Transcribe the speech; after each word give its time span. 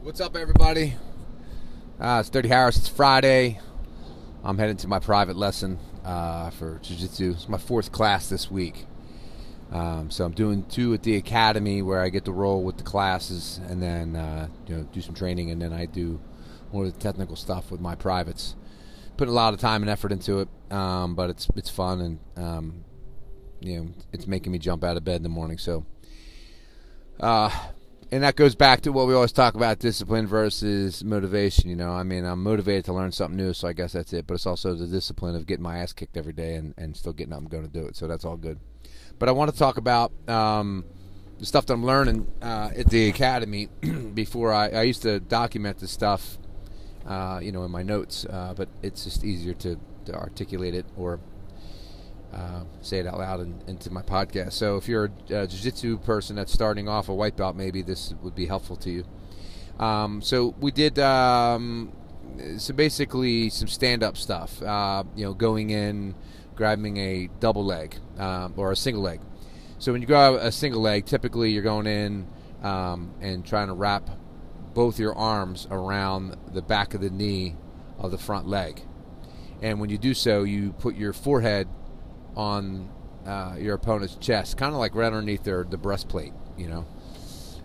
What's 0.00 0.20
up, 0.20 0.36
everybody? 0.36 0.94
Uh, 2.00 2.18
it's 2.20 2.30
Dirty 2.30 2.48
Harris. 2.48 2.76
It's 2.76 2.88
Friday. 2.88 3.58
I'm 4.44 4.56
heading 4.56 4.76
to 4.78 4.88
my 4.88 5.00
private 5.00 5.36
lesson 5.36 5.80
uh, 6.04 6.50
for 6.50 6.78
Jiu 6.82 6.96
Jitsu. 6.96 7.32
It's 7.32 7.48
my 7.48 7.58
fourth 7.58 7.90
class 7.90 8.28
this 8.28 8.48
week. 8.48 8.86
Um, 9.72 10.08
so 10.10 10.24
I'm 10.24 10.32
doing 10.32 10.64
two 10.66 10.94
at 10.94 11.02
the 11.02 11.16
academy 11.16 11.82
where 11.82 12.00
I 12.00 12.10
get 12.10 12.24
to 12.26 12.32
roll 12.32 12.62
with 12.62 12.78
the 12.78 12.84
classes 12.84 13.60
and 13.68 13.82
then 13.82 14.14
uh, 14.14 14.48
you 14.68 14.76
know 14.76 14.82
do 14.84 15.00
some 15.00 15.14
training 15.14 15.50
and 15.50 15.60
then 15.60 15.72
I 15.72 15.86
do 15.86 16.20
more 16.72 16.84
of 16.84 16.94
the 16.94 17.00
technical 17.00 17.34
stuff 17.34 17.72
with 17.72 17.80
my 17.80 17.96
privates. 17.96 18.54
Putting 19.16 19.32
a 19.32 19.36
lot 19.36 19.52
of 19.52 19.58
time 19.58 19.82
and 19.82 19.90
effort 19.90 20.12
into 20.12 20.38
it, 20.38 20.48
um, 20.70 21.16
but 21.16 21.28
it's 21.28 21.48
it's 21.56 21.70
fun 21.70 22.00
and 22.00 22.18
um, 22.36 22.84
you 23.60 23.78
know 23.80 23.88
it's 24.12 24.28
making 24.28 24.52
me 24.52 24.58
jump 24.58 24.84
out 24.84 24.96
of 24.96 25.04
bed 25.04 25.16
in 25.16 25.22
the 25.24 25.28
morning. 25.28 25.58
So, 25.58 25.84
uh, 27.18 27.50
and 28.10 28.22
that 28.22 28.36
goes 28.36 28.54
back 28.54 28.80
to 28.82 28.92
what 28.92 29.06
we 29.06 29.14
always 29.14 29.32
talk 29.32 29.54
about: 29.54 29.78
discipline 29.78 30.26
versus 30.26 31.04
motivation. 31.04 31.68
You 31.68 31.76
know, 31.76 31.92
I 31.92 32.02
mean, 32.02 32.24
I'm 32.24 32.42
motivated 32.42 32.86
to 32.86 32.92
learn 32.92 33.12
something 33.12 33.36
new, 33.36 33.52
so 33.52 33.68
I 33.68 33.72
guess 33.72 33.92
that's 33.92 34.12
it. 34.12 34.26
But 34.26 34.34
it's 34.34 34.46
also 34.46 34.74
the 34.74 34.86
discipline 34.86 35.34
of 35.34 35.46
getting 35.46 35.62
my 35.62 35.78
ass 35.78 35.92
kicked 35.92 36.16
every 36.16 36.32
day 36.32 36.54
and, 36.54 36.74
and 36.78 36.96
still 36.96 37.12
getting 37.12 37.32
up 37.32 37.40
and 37.40 37.50
going 37.50 37.66
to 37.66 37.72
do 37.72 37.86
it. 37.86 37.96
So 37.96 38.06
that's 38.06 38.24
all 38.24 38.36
good. 38.36 38.58
But 39.18 39.28
I 39.28 39.32
want 39.32 39.52
to 39.52 39.58
talk 39.58 39.76
about 39.76 40.12
um, 40.28 40.84
the 41.38 41.46
stuff 41.46 41.66
that 41.66 41.74
I'm 41.74 41.84
learning 41.84 42.26
uh, 42.40 42.70
at 42.76 42.86
the 42.88 43.08
academy. 43.08 43.68
before 44.14 44.52
I, 44.52 44.68
I 44.70 44.82
used 44.82 45.02
to 45.02 45.20
document 45.20 45.78
this 45.78 45.90
stuff, 45.90 46.38
uh, 47.06 47.40
you 47.42 47.52
know, 47.52 47.64
in 47.64 47.70
my 47.70 47.82
notes, 47.82 48.26
uh, 48.28 48.54
but 48.56 48.68
it's 48.82 49.04
just 49.04 49.24
easier 49.24 49.54
to, 49.54 49.78
to 50.06 50.14
articulate 50.14 50.74
it 50.74 50.86
or 50.96 51.20
uh, 52.32 52.64
say 52.82 52.98
it 52.98 53.06
out 53.06 53.18
loud 53.18 53.40
in, 53.40 53.62
into 53.66 53.90
my 53.90 54.02
podcast. 54.02 54.52
So 54.52 54.76
if 54.76 54.88
you're 54.88 55.10
a, 55.30 55.42
a 55.42 55.46
jiu-jitsu 55.46 55.98
person 55.98 56.36
that's 56.36 56.52
starting 56.52 56.88
off 56.88 57.08
a 57.08 57.14
white 57.14 57.36
belt, 57.36 57.56
maybe 57.56 57.82
this 57.82 58.14
would 58.22 58.34
be 58.34 58.46
helpful 58.46 58.76
to 58.76 58.90
you. 58.90 59.04
Um, 59.78 60.22
so 60.22 60.54
we 60.60 60.70
did 60.70 60.98
um, 60.98 61.92
so 62.58 62.74
basically 62.74 63.50
some 63.50 63.68
stand-up 63.68 64.16
stuff. 64.16 64.62
Uh, 64.62 65.04
you 65.14 65.24
know, 65.24 65.34
going 65.34 65.70
in, 65.70 66.14
grabbing 66.54 66.96
a 66.96 67.28
double 67.40 67.64
leg 67.64 67.96
um, 68.18 68.54
or 68.56 68.72
a 68.72 68.76
single 68.76 69.02
leg. 69.02 69.20
So 69.78 69.92
when 69.92 70.00
you 70.00 70.08
grab 70.08 70.34
a 70.34 70.50
single 70.50 70.80
leg, 70.80 71.06
typically 71.06 71.52
you're 71.52 71.62
going 71.62 71.86
in 71.86 72.26
um, 72.62 73.14
and 73.20 73.46
trying 73.46 73.68
to 73.68 73.74
wrap 73.74 74.10
both 74.74 74.98
your 74.98 75.14
arms 75.14 75.68
around 75.70 76.36
the 76.52 76.62
back 76.62 76.94
of 76.94 77.00
the 77.00 77.10
knee 77.10 77.56
of 77.98 78.10
the 78.10 78.18
front 78.18 78.46
leg. 78.48 78.82
And 79.62 79.80
when 79.80 79.88
you 79.88 79.98
do 79.98 80.14
so, 80.14 80.42
you 80.42 80.72
put 80.72 80.96
your 80.96 81.12
forehead 81.12 81.68
on 82.38 82.88
uh, 83.26 83.56
your 83.58 83.74
opponent's 83.74 84.14
chest, 84.14 84.56
kind 84.56 84.72
of 84.72 84.78
like 84.78 84.94
right 84.94 85.06
underneath 85.06 85.42
their 85.42 85.64
the 85.64 85.76
breastplate, 85.76 86.32
you 86.56 86.68
know. 86.68 86.86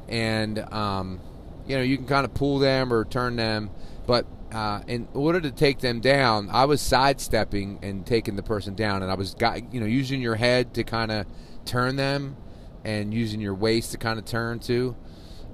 And 0.10 0.60
um, 0.74 1.22
you 1.66 1.78
know 1.78 1.84
you 1.84 1.96
can 1.96 2.08
kind 2.08 2.26
of 2.26 2.34
pull 2.34 2.60
them 2.60 2.92
or 2.92 3.06
turn 3.06 3.38
them, 3.38 3.70
but 4.06 4.26
uh, 4.52 4.82
in 4.88 5.08
order 5.14 5.40
to 5.40 5.52
take 5.52 5.80
them 5.80 6.02
down, 6.02 6.50
I 6.52 6.66
was 6.66 6.82
sidestepping 6.82 7.80
and 7.82 8.06
taking 8.06 8.36
the 8.36 8.44
person 8.44 8.76
down, 8.76 9.04
and 9.04 9.12
I 9.12 9.16
was 9.16 9.36
got 9.36 9.74
you 9.74 9.80
know 9.80 9.86
using 9.86 10.22
your 10.22 10.36
head 10.36 10.74
to 10.74 10.84
kind 10.84 11.12
of 11.12 11.28
turn 11.66 11.96
them, 11.96 12.36
and 12.84 13.14
using 13.14 13.40
your 13.40 13.54
waist 13.54 13.92
to 13.92 13.98
kind 13.98 14.20
of 14.20 14.26
turn 14.26 14.60
too. 14.60 14.96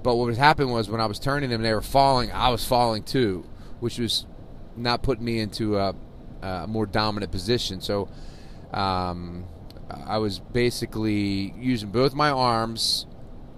But 0.02 0.16
what 0.16 0.26
was 0.26 0.38
happening 0.38 0.72
was 0.72 0.88
when 0.88 1.00
I 1.00 1.06
was 1.06 1.18
turning 1.18 1.50
them, 1.50 1.60
they 1.60 1.74
were 1.74 1.82
falling. 1.82 2.32
I 2.32 2.48
was 2.48 2.64
falling 2.64 3.02
too, 3.02 3.44
which 3.80 3.98
was 3.98 4.26
not 4.76 5.02
putting 5.02 5.24
me 5.24 5.40
into 5.40 5.76
a, 5.76 5.94
a 6.40 6.66
more 6.66 6.86
dominant 6.86 7.30
position. 7.30 7.82
So 7.82 8.08
um, 8.72 9.44
I 9.90 10.18
was 10.18 10.38
basically 10.38 11.54
using 11.58 11.90
both 11.90 12.14
my 12.14 12.30
arms 12.30 13.06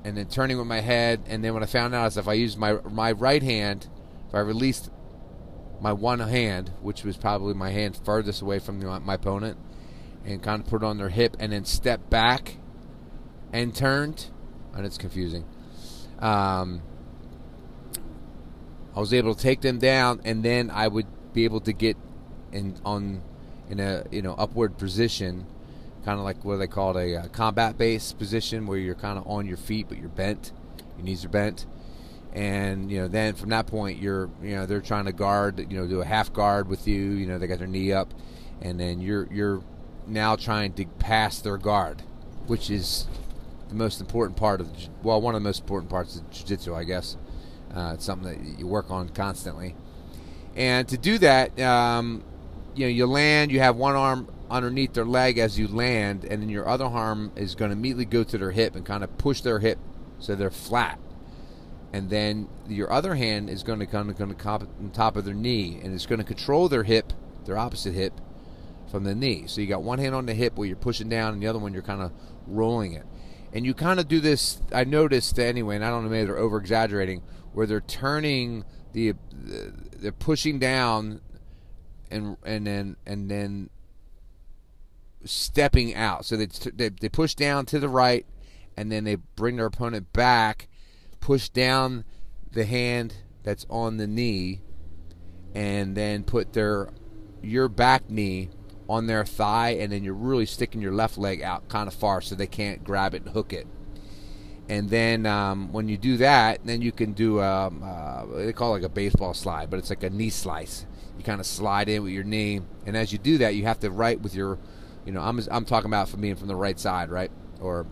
and 0.04 0.16
then 0.16 0.26
turning 0.26 0.58
with 0.58 0.66
my 0.66 0.80
head. 0.80 1.22
And 1.26 1.44
then 1.44 1.54
what 1.54 1.62
I 1.62 1.66
found 1.66 1.94
out 1.94 2.06
is 2.06 2.16
if 2.16 2.28
I 2.28 2.32
used 2.34 2.58
my 2.58 2.74
my 2.90 3.12
right 3.12 3.42
hand, 3.42 3.88
if 4.28 4.34
I 4.34 4.40
released 4.40 4.90
my 5.80 5.92
one 5.92 6.20
hand, 6.20 6.72
which 6.80 7.04
was 7.04 7.16
probably 7.16 7.54
my 7.54 7.70
hand 7.70 7.98
furthest 8.04 8.40
away 8.42 8.58
from 8.58 8.80
the, 8.80 9.00
my 9.00 9.14
opponent, 9.14 9.58
and 10.24 10.42
kind 10.42 10.62
of 10.62 10.68
put 10.68 10.82
it 10.82 10.86
on 10.86 10.98
their 10.98 11.08
hip, 11.08 11.36
and 11.38 11.52
then 11.52 11.64
step 11.64 12.08
back 12.08 12.58
and 13.52 13.74
turned, 13.74 14.30
and 14.74 14.86
it's 14.86 14.98
confusing. 14.98 15.44
Um, 16.18 16.82
I 18.94 19.00
was 19.00 19.12
able 19.12 19.34
to 19.34 19.42
take 19.42 19.60
them 19.60 19.78
down, 19.78 20.20
and 20.24 20.42
then 20.42 20.70
I 20.70 20.88
would 20.88 21.06
be 21.32 21.44
able 21.44 21.60
to 21.60 21.72
get 21.72 21.96
in 22.52 22.76
on 22.84 23.22
in 23.72 23.80
a 23.80 24.04
you 24.10 24.20
know 24.20 24.34
upward 24.34 24.76
position, 24.76 25.46
kind 26.04 26.18
of 26.18 26.24
like 26.24 26.44
what 26.44 26.58
they 26.58 26.66
call 26.66 26.94
it, 26.96 27.10
a 27.10 27.16
uh, 27.16 27.28
combat 27.28 27.78
base 27.78 28.12
position, 28.12 28.66
where 28.66 28.76
you're 28.76 28.94
kind 28.94 29.18
of 29.18 29.26
on 29.26 29.46
your 29.46 29.56
feet 29.56 29.86
but 29.88 29.96
you're 29.98 30.10
bent, 30.10 30.52
your 30.98 31.06
knees 31.06 31.24
are 31.24 31.30
bent, 31.30 31.64
and 32.34 32.92
you 32.92 32.98
know 33.00 33.08
then 33.08 33.34
from 33.34 33.48
that 33.48 33.66
point 33.66 33.98
you're 33.98 34.28
you 34.42 34.54
know 34.54 34.66
they're 34.66 34.82
trying 34.82 35.06
to 35.06 35.12
guard, 35.12 35.58
you 35.70 35.78
know 35.78 35.88
do 35.88 36.02
a 36.02 36.04
half 36.04 36.30
guard 36.34 36.68
with 36.68 36.86
you, 36.86 37.12
you 37.12 37.26
know 37.26 37.38
they 37.38 37.46
got 37.46 37.58
their 37.58 37.66
knee 37.66 37.92
up, 37.92 38.12
and 38.60 38.78
then 38.78 39.00
you're 39.00 39.26
you're 39.32 39.64
now 40.06 40.36
trying 40.36 40.74
to 40.74 40.84
pass 40.98 41.40
their 41.40 41.56
guard, 41.56 42.02
which 42.46 42.70
is 42.70 43.06
the 43.70 43.74
most 43.74 44.02
important 44.02 44.36
part 44.36 44.60
of 44.60 44.68
well 45.02 45.18
one 45.18 45.34
of 45.34 45.42
the 45.42 45.48
most 45.48 45.60
important 45.62 45.90
parts 45.90 46.16
of 46.16 46.30
jiu-jitsu 46.30 46.74
i 46.74 46.84
guess. 46.84 47.16
Uh, 47.74 47.92
it's 47.94 48.04
something 48.04 48.28
that 48.28 48.58
you 48.58 48.66
work 48.66 48.90
on 48.90 49.08
constantly. 49.08 49.74
And 50.54 50.86
to 50.88 50.98
do 50.98 51.16
that 51.16 51.58
um, 51.58 52.22
you 52.74 52.86
know 52.86 52.90
you 52.90 53.06
land 53.06 53.50
you 53.50 53.60
have 53.60 53.76
one 53.76 53.94
arm 53.94 54.28
underneath 54.50 54.92
their 54.92 55.04
leg 55.04 55.38
as 55.38 55.58
you 55.58 55.66
land 55.68 56.24
and 56.24 56.42
then 56.42 56.48
your 56.48 56.68
other 56.68 56.84
arm 56.84 57.32
is 57.36 57.54
going 57.54 57.70
to 57.70 57.76
immediately 57.76 58.04
go 58.04 58.22
to 58.22 58.38
their 58.38 58.50
hip 58.50 58.74
and 58.74 58.84
kind 58.84 59.02
of 59.02 59.18
push 59.18 59.40
their 59.40 59.58
hip 59.58 59.78
so 60.18 60.34
they're 60.34 60.50
flat 60.50 60.98
and 61.92 62.10
then 62.10 62.48
your 62.68 62.90
other 62.92 63.14
hand 63.14 63.50
is 63.50 63.62
going 63.62 63.78
to 63.78 63.86
come 63.86 64.12
to 64.12 64.24
on 64.24 64.90
top 64.92 65.16
of 65.16 65.24
their 65.24 65.34
knee 65.34 65.80
and 65.82 65.94
it's 65.94 66.06
going 66.06 66.18
to 66.18 66.24
control 66.24 66.68
their 66.68 66.84
hip 66.84 67.12
their 67.44 67.56
opposite 67.56 67.94
hip 67.94 68.20
from 68.90 69.04
the 69.04 69.14
knee 69.14 69.44
so 69.46 69.60
you 69.60 69.66
got 69.66 69.82
one 69.82 69.98
hand 69.98 70.14
on 70.14 70.26
the 70.26 70.34
hip 70.34 70.56
where 70.56 70.66
you're 70.66 70.76
pushing 70.76 71.08
down 71.08 71.32
and 71.32 71.42
the 71.42 71.46
other 71.46 71.58
one 71.58 71.72
you're 71.72 71.82
kind 71.82 72.02
of 72.02 72.12
rolling 72.46 72.92
it 72.92 73.06
and 73.52 73.66
you 73.66 73.74
kind 73.74 74.00
of 74.00 74.08
do 74.08 74.20
this. 74.20 74.60
I 74.72 74.84
noticed 74.84 75.38
anyway, 75.38 75.76
and 75.76 75.84
I 75.84 75.90
don't 75.90 76.04
know 76.04 76.10
maybe 76.10 76.26
they're 76.26 76.38
over 76.38 76.56
exaggerating, 76.56 77.22
where 77.52 77.66
they're 77.66 77.80
turning 77.80 78.64
the, 78.92 79.14
they're 79.32 80.12
pushing 80.12 80.58
down, 80.58 81.20
and 82.12 82.36
and 82.44 82.66
then 82.66 82.96
and 83.06 83.30
then 83.30 83.70
stepping 85.24 85.94
out. 85.94 86.24
So 86.24 86.36
they, 86.36 86.46
they 86.46 86.88
they 86.88 87.08
push 87.08 87.34
down 87.34 87.66
to 87.66 87.78
the 87.78 87.88
right, 87.88 88.26
and 88.76 88.90
then 88.90 89.04
they 89.04 89.16
bring 89.16 89.56
their 89.56 89.66
opponent 89.66 90.12
back, 90.12 90.68
push 91.20 91.48
down 91.48 92.04
the 92.50 92.64
hand 92.64 93.14
that's 93.42 93.66
on 93.68 93.96
the 93.96 94.06
knee, 94.06 94.60
and 95.54 95.96
then 95.96 96.24
put 96.24 96.52
their 96.52 96.90
your 97.42 97.68
back 97.68 98.08
knee 98.08 98.50
on 98.88 99.06
their 99.06 99.24
thigh, 99.24 99.70
and 99.70 99.92
then 99.92 100.04
you're 100.04 100.14
really 100.14 100.46
sticking 100.46 100.82
your 100.82 100.92
left 100.92 101.16
leg 101.16 101.42
out 101.42 101.68
kind 101.68 101.88
of 101.88 101.94
far 101.94 102.20
so 102.20 102.34
they 102.34 102.46
can't 102.46 102.84
grab 102.84 103.14
it 103.14 103.22
and 103.22 103.32
hook 103.32 103.52
it. 103.52 103.66
And 104.68 104.88
then 104.90 105.26
um, 105.26 105.72
when 105.72 105.88
you 105.88 105.98
do 105.98 106.16
that, 106.18 106.60
then 106.64 106.82
you 106.82 106.92
can 106.92 107.12
do 107.12 107.40
um, 107.40 107.82
uh, 107.84 108.26
they 108.36 108.52
call 108.52 108.70
it 108.70 108.78
like 108.78 108.82
a 108.84 108.88
baseball 108.88 109.34
slide, 109.34 109.70
but 109.70 109.78
it's 109.78 109.90
like 109.90 110.02
a 110.02 110.10
knee 110.10 110.30
slice. 110.30 110.86
You 111.18 111.24
kind 111.24 111.40
of 111.40 111.46
slide 111.46 111.88
in 111.88 112.02
with 112.02 112.12
your 112.12 112.24
knee, 112.24 112.60
and 112.86 112.96
as 112.96 113.12
you 113.12 113.18
do 113.18 113.38
that, 113.38 113.54
you 113.54 113.64
have 113.64 113.78
to 113.80 113.90
right 113.90 114.20
with 114.20 114.34
your, 114.34 114.58
you 115.04 115.12
know, 115.12 115.20
I'm 115.20 115.40
I'm 115.50 115.64
talking 115.64 115.90
about 115.90 116.08
from 116.08 116.20
being 116.20 116.36
from 116.36 116.48
the 116.48 116.56
right 116.56 116.78
side, 116.78 117.10
right, 117.10 117.30
or 117.60 117.86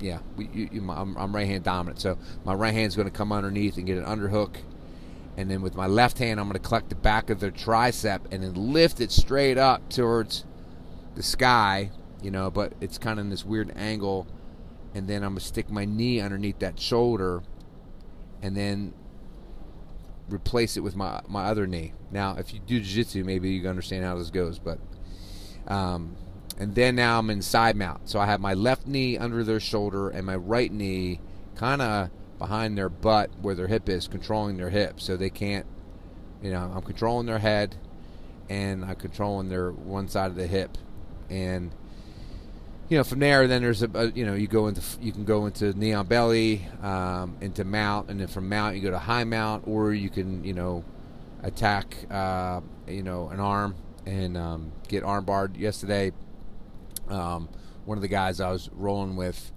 yeah, 0.00 0.20
you, 0.38 0.68
you, 0.72 0.90
I'm, 0.90 1.16
I'm 1.16 1.34
right 1.34 1.46
hand 1.46 1.64
dominant, 1.64 2.00
so 2.00 2.16
my 2.44 2.54
right 2.54 2.72
hand 2.72 2.86
is 2.86 2.96
going 2.96 3.08
to 3.08 3.14
come 3.14 3.32
underneath 3.32 3.76
and 3.76 3.86
get 3.86 3.98
an 3.98 4.04
underhook, 4.04 4.56
and 5.36 5.50
then 5.50 5.62
with 5.62 5.74
my 5.74 5.86
left 5.86 6.18
hand, 6.18 6.40
I'm 6.40 6.46
going 6.46 6.60
to 6.60 6.66
collect 6.66 6.88
the 6.88 6.94
back 6.94 7.28
of 7.28 7.40
their 7.40 7.50
tricep 7.50 8.20
and 8.30 8.42
then 8.42 8.54
lift 8.54 9.00
it 9.00 9.10
straight 9.10 9.58
up 9.58 9.90
towards 9.90 10.44
the 11.16 11.22
sky, 11.22 11.90
you 12.22 12.30
know, 12.30 12.50
but 12.50 12.72
it's 12.80 12.98
kind 12.98 13.18
of 13.18 13.26
in 13.26 13.30
this 13.30 13.44
weird 13.44 13.72
angle, 13.76 14.26
and 14.94 15.06
then 15.06 15.22
I'm 15.22 15.32
going 15.32 15.40
to 15.40 15.44
stick 15.44 15.70
my 15.70 15.84
knee 15.84 16.20
underneath 16.20 16.60
that 16.60 16.78
shoulder, 16.80 17.42
and 18.40 18.56
then 18.56 18.94
replace 20.32 20.76
it 20.76 20.80
with 20.80 20.96
my 20.96 21.20
my 21.28 21.44
other 21.46 21.66
knee. 21.66 21.92
Now, 22.10 22.36
if 22.36 22.52
you 22.52 22.60
do 22.60 22.80
jiu-jitsu, 22.80 23.24
maybe 23.24 23.50
you 23.50 23.60
can 23.60 23.70
understand 23.70 24.04
how 24.04 24.16
this 24.16 24.30
goes, 24.30 24.58
but 24.58 24.78
um, 25.66 26.16
and 26.58 26.74
then 26.74 26.96
now 26.96 27.18
I'm 27.18 27.30
in 27.30 27.42
side 27.42 27.76
mount. 27.76 28.08
So 28.08 28.18
I 28.18 28.26
have 28.26 28.40
my 28.40 28.54
left 28.54 28.86
knee 28.86 29.16
under 29.16 29.44
their 29.44 29.60
shoulder 29.60 30.10
and 30.10 30.26
my 30.26 30.36
right 30.36 30.72
knee 30.72 31.20
kind 31.54 31.82
of 31.82 32.10
behind 32.38 32.76
their 32.76 32.88
butt 32.88 33.30
where 33.40 33.54
their 33.54 33.66
hip 33.66 33.88
is, 33.88 34.08
controlling 34.08 34.56
their 34.56 34.70
hip, 34.70 35.00
so 35.00 35.16
they 35.16 35.30
can't. 35.30 35.66
You 36.42 36.50
know, 36.50 36.72
I'm 36.74 36.82
controlling 36.82 37.26
their 37.26 37.38
head, 37.38 37.76
and 38.48 38.84
I'm 38.84 38.96
controlling 38.96 39.48
their 39.48 39.70
one 39.70 40.08
side 40.08 40.30
of 40.30 40.36
the 40.36 40.46
hip, 40.46 40.78
and 41.28 41.74
you 42.90 42.98
know 42.98 43.04
from 43.04 43.20
there, 43.20 43.46
then 43.46 43.62
there's 43.62 43.82
a, 43.82 43.90
a 43.94 44.10
you 44.10 44.26
know 44.26 44.34
you 44.34 44.48
go 44.48 44.66
into 44.66 44.82
you 45.00 45.12
can 45.12 45.24
go 45.24 45.46
into 45.46 45.72
Knee 45.72 45.92
on 45.92 46.06
belly, 46.06 46.66
um, 46.82 47.36
into 47.40 47.64
mount, 47.64 48.10
and 48.10 48.20
then 48.20 48.26
from 48.26 48.48
mount 48.48 48.74
you 48.74 48.82
go 48.82 48.90
to 48.90 48.98
high 48.98 49.22
mount, 49.22 49.66
or 49.68 49.94
you 49.94 50.10
can 50.10 50.42
you 50.42 50.52
know 50.52 50.84
attack 51.44 51.96
uh, 52.10 52.60
you 52.88 53.04
know 53.04 53.28
an 53.28 53.38
arm 53.38 53.76
and 54.06 54.36
um, 54.36 54.72
get 54.88 55.04
arm 55.04 55.24
barred. 55.24 55.56
Yesterday, 55.56 56.10
um, 57.08 57.48
one 57.84 57.96
of 57.96 58.02
the 58.02 58.08
guys 58.08 58.40
I 58.40 58.50
was 58.50 58.68
rolling 58.72 59.14
with. 59.14 59.52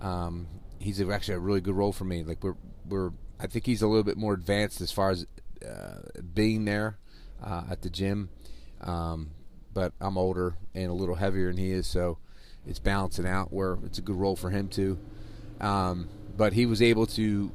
Um, 0.00 0.46
he's 0.78 1.00
actually 1.00 1.34
a 1.34 1.40
really 1.40 1.60
good 1.60 1.74
roll 1.74 1.92
for 1.92 2.04
me. 2.04 2.22
Like 2.22 2.44
we're 2.44 2.56
we're 2.88 3.10
I 3.40 3.48
think 3.48 3.66
he's 3.66 3.82
a 3.82 3.88
little 3.88 4.04
bit 4.04 4.16
more 4.16 4.32
advanced 4.32 4.80
as 4.80 4.92
far 4.92 5.10
as 5.10 5.26
uh, 5.68 6.02
being 6.34 6.66
there 6.66 6.98
uh, 7.42 7.64
at 7.68 7.82
the 7.82 7.90
gym. 7.90 8.28
Um, 8.80 9.32
but 9.74 9.92
I'm 10.00 10.16
older 10.16 10.56
and 10.72 10.88
a 10.88 10.94
little 10.94 11.16
heavier 11.16 11.48
than 11.48 11.56
he 11.56 11.72
is, 11.72 11.88
so 11.88 12.18
it's 12.66 12.78
balancing 12.78 13.26
out 13.26 13.52
where 13.52 13.78
it's 13.84 13.98
a 13.98 14.02
good 14.02 14.16
roll 14.16 14.36
for 14.36 14.50
him 14.50 14.68
too. 14.68 14.98
Um, 15.60 16.08
but 16.36 16.52
he 16.52 16.66
was 16.66 16.82
able 16.82 17.06
to 17.06 17.50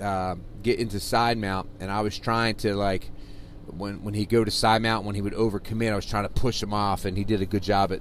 uh, 0.00 0.36
get 0.62 0.78
into 0.78 1.00
side 1.00 1.38
mount, 1.38 1.68
and 1.80 1.90
I 1.90 2.00
was 2.00 2.18
trying 2.18 2.56
to 2.56 2.74
like 2.74 3.10
when 3.66 4.02
when 4.02 4.14
he 4.14 4.26
go 4.26 4.44
to 4.44 4.50
side 4.50 4.82
mount 4.82 5.04
when 5.04 5.14
he 5.14 5.22
would 5.22 5.34
overcommit, 5.34 5.92
I 5.92 5.96
was 5.96 6.06
trying 6.06 6.24
to 6.24 6.28
push 6.30 6.62
him 6.62 6.74
off, 6.74 7.04
and 7.04 7.16
he 7.16 7.24
did 7.24 7.40
a 7.42 7.46
good 7.46 7.62
job 7.62 7.92
at 7.92 8.00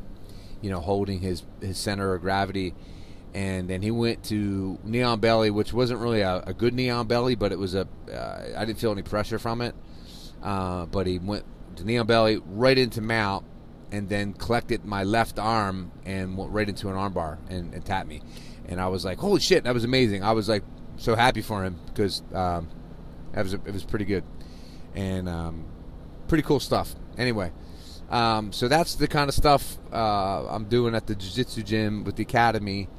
you 0.61 0.69
know 0.69 0.79
holding 0.79 1.19
his 1.19 1.43
his 1.61 1.77
center 1.77 2.13
of 2.13 2.21
gravity. 2.21 2.73
And 3.33 3.69
then 3.69 3.81
he 3.83 3.91
went 3.91 4.23
to 4.25 4.79
knee 4.83 5.03
on 5.03 5.19
belly, 5.19 5.51
which 5.51 5.71
wasn't 5.71 5.99
really 5.99 6.21
a, 6.21 6.41
a 6.47 6.53
good 6.53 6.73
knee 6.73 6.89
on 6.89 7.07
belly, 7.07 7.35
but 7.35 7.51
it 7.51 7.59
was 7.59 7.75
a. 7.75 7.87
Uh, 8.11 8.53
I 8.57 8.65
didn't 8.65 8.79
feel 8.79 8.91
any 8.91 9.03
pressure 9.03 9.37
from 9.37 9.61
it. 9.61 9.75
Uh, 10.41 10.85
but 10.87 11.07
he 11.07 11.19
went 11.19 11.45
to 11.75 11.83
knee 11.83 11.97
on 11.97 12.07
belly 12.07 12.41
right 12.45 12.77
into 12.77 13.01
mount, 13.01 13.45
and 13.91 14.09
then 14.09 14.33
collected 14.33 14.85
my 14.85 15.03
left 15.03 15.39
arm 15.39 15.91
and 16.05 16.37
went 16.37 16.51
right 16.51 16.67
into 16.67 16.89
an 16.89 16.95
armbar 16.95 17.37
and, 17.49 17.73
and 17.73 17.85
tapped 17.85 18.07
me. 18.07 18.21
And 18.67 18.81
I 18.81 18.87
was 18.87 19.05
like, 19.05 19.17
holy 19.17 19.39
shit, 19.39 19.63
that 19.63 19.73
was 19.73 19.83
amazing. 19.83 20.23
I 20.23 20.33
was 20.33 20.49
like 20.49 20.63
so 20.97 21.15
happy 21.15 21.41
for 21.41 21.63
him 21.63 21.79
because 21.87 22.21
um, 22.33 22.67
that 23.31 23.43
was 23.43 23.53
it 23.53 23.71
was 23.71 23.83
pretty 23.83 24.05
good 24.05 24.23
and 24.95 25.29
um, 25.29 25.65
pretty 26.27 26.43
cool 26.43 26.59
stuff. 26.59 26.93
Anyway, 27.17 27.51
um, 28.09 28.51
so 28.51 28.67
that's 28.67 28.95
the 28.95 29.07
kind 29.07 29.29
of 29.29 29.35
stuff 29.35 29.77
uh, 29.93 30.47
I'm 30.47 30.65
doing 30.65 30.95
at 30.95 31.07
the 31.07 31.15
jiu-jitsu 31.15 31.63
gym 31.63 32.03
with 32.03 32.15
the 32.15 32.23
academy. 32.23 32.89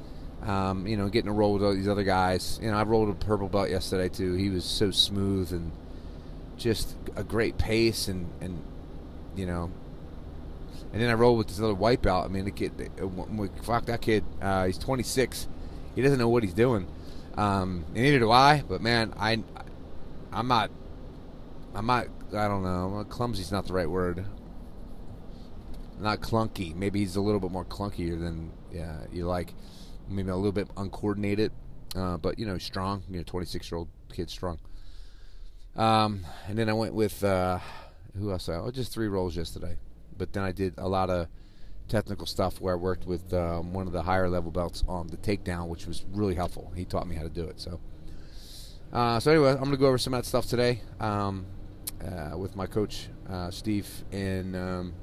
Um, 0.41 0.87
you 0.87 0.95
know, 0.95 1.09
getting 1.09 1.27
to 1.27 1.33
roll 1.33 1.53
with 1.53 1.63
all 1.63 1.73
these 1.73 1.89
other 1.89 2.05
guys. 2.05 2.59
You 2.61 2.71
know, 2.71 2.77
I 2.77 2.83
rolled 2.83 3.09
a 3.09 3.13
purple 3.13 3.49
belt 3.49 3.69
yesterday 3.69 4.07
too. 4.07 4.35
He 4.35 4.49
was 4.49 4.63
so 4.63 4.89
smooth 4.89 5.51
and 5.51 5.73
just 6.55 6.95
a 7.15 7.23
great 7.23 7.57
pace 7.57 8.07
and 8.07 8.29
and 8.39 8.61
you 9.35 9.45
know 9.45 9.71
and 10.91 11.01
then 11.01 11.09
I 11.09 11.13
rolled 11.13 11.37
with 11.37 11.47
this 11.47 11.59
other 11.59 11.73
white 11.75 12.01
belt. 12.01 12.25
I 12.25 12.27
mean, 12.29 12.45
the 12.45 12.51
kid, 12.51 12.91
fuck 13.63 13.85
that 13.85 14.01
kid. 14.01 14.23
Uh, 14.41 14.65
he's 14.65 14.77
26. 14.77 15.47
He 15.95 16.01
doesn't 16.01 16.17
know 16.17 16.29
what 16.29 16.43
he's 16.43 16.53
doing, 16.53 16.87
um, 17.37 17.85
and 17.93 18.03
neither 18.03 18.19
do 18.19 18.31
I. 18.31 18.63
But 18.67 18.81
man, 18.81 19.13
I, 19.17 19.43
I'm 20.31 20.47
not, 20.47 20.71
I'm 21.75 21.85
not. 21.85 22.07
I 22.29 22.47
don't 22.47 22.63
know. 22.63 23.05
Clumsy's 23.09 23.51
not 23.51 23.67
the 23.67 23.73
right 23.73 23.89
word. 23.89 24.25
Not 25.99 26.21
clunky. 26.21 26.75
Maybe 26.75 26.99
he's 26.99 27.15
a 27.17 27.21
little 27.21 27.39
bit 27.39 27.51
more 27.51 27.65
clunkier 27.65 28.19
than 28.19 28.51
yeah 28.71 28.97
you 29.11 29.25
like. 29.25 29.53
Maybe 30.07 30.29
a 30.29 30.35
little 30.35 30.51
bit 30.51 30.69
uncoordinated, 30.77 31.51
uh, 31.95 32.17
but 32.17 32.39
you 32.39 32.45
know, 32.45 32.57
strong. 32.57 33.03
You 33.09 33.17
know, 33.17 33.23
26 33.23 33.69
year 33.69 33.77
old 33.79 33.89
kid, 34.11 34.29
strong. 34.29 34.59
Um, 35.75 36.25
and 36.47 36.57
then 36.57 36.69
I 36.69 36.73
went 36.73 36.93
with 36.93 37.23
uh, 37.23 37.59
who 38.17 38.31
else? 38.31 38.49
I 38.49 38.55
Oh, 38.55 38.71
just 38.71 38.91
three 38.91 39.07
rolls 39.07 39.35
yesterday 39.35 39.77
but 40.19 40.33
then 40.33 40.43
I 40.43 40.51
did 40.51 40.75
a 40.77 40.87
lot 40.87 41.09
of 41.09 41.27
technical 41.87 42.27
stuff 42.27 42.61
where 42.61 42.75
I 42.75 42.77
worked 42.77 43.07
with 43.07 43.33
um, 43.33 43.73
one 43.73 43.87
of 43.87 43.93
the 43.93 44.03
higher 44.03 44.29
level 44.29 44.51
belts 44.51 44.83
on 44.87 45.07
the 45.07 45.17
takedown, 45.17 45.67
which 45.69 45.87
was 45.87 46.05
really 46.11 46.35
helpful. 46.35 46.71
He 46.75 46.85
taught 46.85 47.07
me 47.07 47.15
how 47.15 47.23
to 47.23 47.29
do 47.29 47.45
it. 47.45 47.59
So, 47.59 47.79
uh, 48.93 49.19
so 49.19 49.31
anyway, 49.31 49.51
I'm 49.51 49.59
going 49.59 49.71
to 49.71 49.77
go 49.77 49.87
over 49.87 49.97
some 49.97 50.13
of 50.13 50.21
that 50.21 50.27
stuff 50.27 50.45
today 50.45 50.81
um, 50.99 51.47
uh, 52.03 52.37
with 52.37 52.55
my 52.55 52.67
coach 52.67 53.09
uh, 53.27 53.49
Steve, 53.49 53.87
and 54.11 54.55
um, 54.55 54.93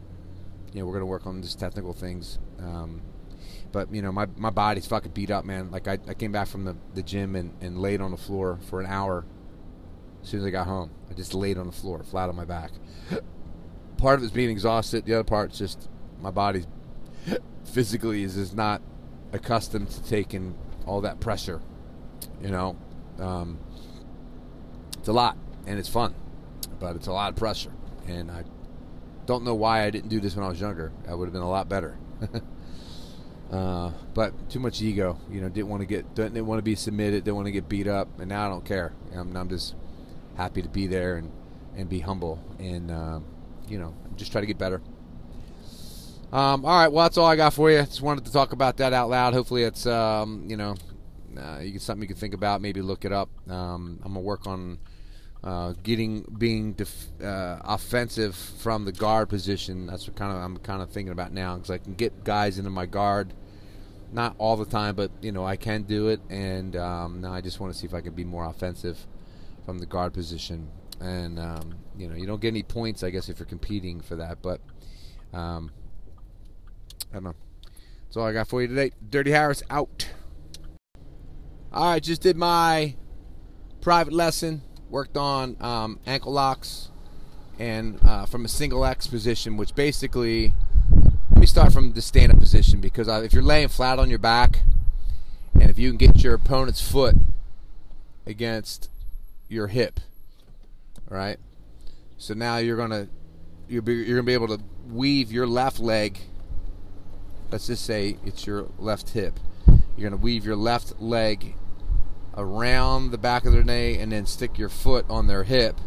you 0.73 0.81
know 0.81 0.87
we're 0.87 0.93
going 0.93 1.03
to 1.03 1.07
work 1.07 1.27
on 1.27 1.41
these 1.41 1.55
technical 1.55 1.93
things. 1.93 2.39
Um, 2.61 3.03
but 3.73 3.93
you 3.93 4.03
know 4.03 4.13
my 4.13 4.27
my 4.37 4.51
body's 4.51 4.87
fucking 4.87 5.13
beat 5.13 5.31
up, 5.31 5.45
man. 5.45 5.71
Like 5.71 5.89
I, 5.89 5.99
I 6.09 6.15
came 6.15 6.33
back 6.33 6.49
from 6.49 6.65
the, 6.65 6.77
the 6.95 7.03
gym 7.03 7.37
and, 7.37 7.53
and 7.61 7.79
laid 7.79 8.01
on 8.01 8.11
the 8.11 8.17
floor 8.17 8.59
for 8.69 8.81
an 8.81 8.87
hour. 8.87 9.25
As 10.23 10.31
soon 10.31 10.41
as 10.41 10.47
I 10.47 10.51
got 10.51 10.67
home, 10.67 10.91
I 11.09 11.15
just 11.15 11.35
laid 11.35 11.57
on 11.57 11.67
the 11.67 11.73
floor, 11.73 12.03
flat 12.03 12.29
on 12.29 12.35
my 12.37 12.45
back. 12.45 12.73
Part 13.99 14.19
of 14.19 14.25
it's 14.25 14.33
being 14.33 14.51
exhausted. 14.51 15.05
The 15.05 15.15
other 15.15 15.25
part's 15.25 15.59
just 15.59 15.89
my 16.21 16.31
body 16.31 16.65
physically 17.65 18.23
is, 18.23 18.37
is 18.37 18.55
not 18.55 18.83
accustomed 19.33 19.91
to 19.91 20.03
taking 20.05 20.57
all 20.87 21.01
that 21.03 21.21
pressure. 21.21 21.61
You 22.43 22.51
know, 22.51 22.77
um, 23.19 23.59
it's 24.99 25.09
a 25.09 25.13
lot 25.13 25.37
and 25.67 25.79
it's 25.79 25.89
fun, 25.89 26.15
but 26.79 26.97
it's 26.97 27.07
a 27.07 27.13
lot 27.13 27.31
of 27.31 27.37
pressure. 27.37 27.73
And 28.07 28.31
I 28.31 28.45
don't 29.27 29.45
know 29.45 29.55
why 29.55 29.85
I 29.85 29.91
didn't 29.91 30.09
do 30.09 30.21
this 30.21 30.37
when 30.37 30.45
I 30.45 30.49
was 30.49 30.61
younger. 30.61 30.93
I 31.09 31.15
would 31.15 31.27
have 31.27 31.33
been 31.33 31.43
a 31.43 31.51
lot 31.51 31.69
better. 31.69 31.99
uh, 33.53 33.91
but 34.15 34.49
too 34.49 34.61
much 34.61 34.81
ego, 34.81 35.19
you 35.31 35.41
know. 35.41 35.49
Didn't 35.49 35.69
want 35.69 35.81
to 35.81 35.87
get, 35.87 36.15
didn't 36.15 36.47
want 36.47 36.59
to 36.59 36.63
be 36.63 36.77
submitted, 36.77 37.25
didn't 37.25 37.37
want 37.37 37.47
to 37.47 37.53
get 37.53 37.69
beat 37.69 37.89
up, 37.89 38.21
and 38.21 38.29
now 38.29 38.47
I 38.47 38.49
don't 38.49 38.65
care. 38.65 38.93
I'm, 39.13 39.37
I'm 39.37 39.49
just 39.49 39.75
happy 40.37 40.63
to 40.63 40.69
be 40.69 40.87
there 40.87 41.17
and 41.17 41.33
and 41.77 41.89
be 41.89 42.01
humble 42.01 42.43
and. 42.59 42.91
Um, 42.91 43.25
you 43.69 43.79
know, 43.79 43.95
just 44.17 44.33
try 44.33 44.41
to 44.41 44.47
get 44.47 44.59
better. 44.59 44.81
Um, 46.33 46.65
all 46.65 46.79
right, 46.79 46.89
well, 46.89 47.05
that's 47.05 47.19
all 47.19 47.27
I 47.27 47.37
got 47.37 47.55
for 47.55 47.71
you. 47.71 47.79
Just 47.83 48.03
wanted 48.03 48.25
to 48.25 48.33
talk 48.33 48.53
about 48.53 48.79
that 48.79 48.93
out 48.93 49.09
loud. 49.09 49.33
Hopefully, 49.33 49.63
it's 49.63 49.87
um, 49.87 50.45
you 50.49 50.57
know, 50.57 50.75
uh, 51.39 51.61
you 51.61 51.73
get 51.73 51.83
something 51.83 52.03
you 52.03 52.09
can 52.09 52.17
think 52.17 52.35
about. 52.35 52.61
Maybe 52.61 52.83
look 52.83 53.05
it 53.05 53.13
up. 53.13 53.29
Um, 53.49 54.01
I'm 54.05 54.15
gonna 54.15 54.21
work 54.21 54.47
on 54.47 54.79
uh, 55.45 55.75
getting 55.83 56.23
being 56.37 56.73
def- 56.73 57.09
uh, 57.23 57.61
offensive 57.65 58.35
from 58.35 58.85
the 58.85 58.93
guard 58.93 59.29
position. 59.29 59.87
That's 59.87 60.07
what 60.09 60.17
kind 60.17 60.33
of 60.37 60.43
I'm 60.43 60.57
kind 60.59 60.83
of 60.83 60.91
thinking 60.91 61.13
about 61.13 61.33
now 61.33 61.55
because 61.55 61.71
I 61.71 61.79
can 61.79 61.95
get 61.95 62.25
guys 62.25 62.59
into 62.59 62.71
my 62.71 62.87
guard. 62.87 63.33
Not 64.13 64.35
all 64.39 64.57
the 64.57 64.67
time, 64.67 64.97
but 64.97 65.11
you 65.21 65.33
know 65.33 65.47
I 65.47 65.57
can 65.57 65.83
do 65.83 66.09
it, 66.09 66.21
and 66.29 66.75
um, 66.77 67.21
now 67.21 67.33
I 67.33 67.41
just 67.41 67.61
want 67.61 67.73
to 67.73 67.79
see 67.79 67.87
if 67.87 67.95
I 67.95 68.01
can 68.01 68.15
be 68.15 68.25
more 68.25 68.45
offensive 68.45 69.07
from 69.65 69.79
the 69.79 69.87
guard 69.87 70.13
position 70.13 70.69
and 71.01 71.39
um, 71.39 71.75
you 71.97 72.09
know 72.09 72.15
you 72.15 72.27
don't 72.27 72.41
get 72.41 72.49
any 72.49 72.63
points, 72.63 73.03
I 73.03 73.11
guess, 73.11 73.29
if 73.29 73.39
you're 73.39 73.47
competing 73.47 74.01
for 74.01 74.17
that. 74.17 74.43
But 74.43 74.61
um, 75.33 75.71
I 77.11 77.15
don't 77.15 77.25
know. 77.25 77.35
That's 78.05 78.17
all 78.17 78.25
I 78.25 78.33
got 78.33 78.49
for 78.49 78.63
you 78.63 78.69
today. 78.69 78.93
Dirty 79.11 79.31
Harris 79.31 79.63
out. 79.71 80.09
All 81.73 81.91
right, 81.91 82.03
just 82.03 82.23
did 82.23 82.37
my 82.37 82.95
private 83.81 84.13
lesson. 84.13 84.63
Worked 84.89 85.17
on 85.17 85.57
um, 85.61 85.99
ankle 86.07 86.33
locks 86.33 86.91
and 87.59 87.99
uh, 88.05 88.27
from 88.27 88.45
a 88.45 88.49
single 88.49 88.85
X 88.85 89.07
position, 89.07 89.57
which 89.57 89.75
basically 89.75 90.55
let 91.31 91.41
me 91.41 91.47
start 91.47 91.73
from 91.73 91.93
the 91.93 92.03
stand-up 92.03 92.39
position 92.39 92.81
because 92.81 93.09
if 93.09 93.33
you're 93.33 93.43
laying 93.43 93.69
flat 93.69 93.99
on 93.99 94.09
your 94.09 94.19
back, 94.19 94.61
and 95.55 95.71
if 95.71 95.79
you 95.79 95.91
can 95.91 95.99
get 95.99 96.23
your 96.23 96.35
opponent's 96.35 96.81
foot 96.81 97.17
against 98.27 98.91
your 99.49 99.67
hip, 99.69 100.01
right? 101.09 101.39
So 102.19 102.35
now 102.35 102.59
you're 102.59 102.77
gonna 102.77 103.09
you're, 103.69 103.83
be, 103.83 103.95
you're 103.95 104.17
gonna 104.17 104.23
be 104.23 104.35
able 104.35 104.49
to 104.49 104.61
weave 104.91 105.33
your 105.33 105.47
left 105.47 105.79
leg. 105.79 106.19
Let's 107.51 107.67
just 107.67 107.85
say 107.85 108.17
it's 108.25 108.47
your 108.47 108.69
left 108.79 109.11
hip. 109.11 109.39
You're 109.97 110.11
gonna 110.11 110.23
weave 110.23 110.45
your 110.45 110.57
left 110.57 111.01
leg 111.01 111.55
around 112.37 113.11
the 113.11 113.19
back 113.19 113.45
of 113.47 113.53
their 113.53 113.65
knee 113.65 113.99
and 113.99 114.13
then 114.13 114.27
stick 114.27 114.59
your 114.59 114.69
foot 114.69 115.07
on 115.09 115.27
their 115.27 115.45
hip, 115.45 115.81